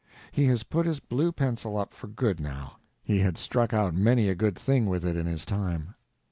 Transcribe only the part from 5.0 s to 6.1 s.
it in his time.